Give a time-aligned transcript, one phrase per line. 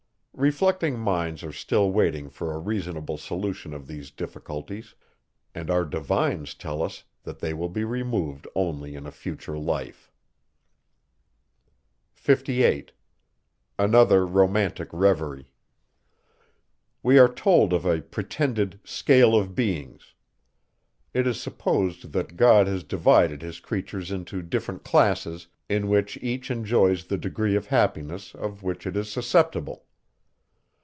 [0.33, 4.95] Reflecting minds are still waiting for a reasonable solution of these difficulties;
[5.53, 10.09] and our divines tell us, that they will be removed only in a future life.
[12.13, 12.91] 58.
[13.77, 14.29] We
[17.19, 20.13] are told of a pretended scale of beings.
[21.13, 26.49] It is supposed, that God has divided his creatures into different classes, in which each
[26.49, 29.85] enjoys the degree of happiness, of which it is susceptible.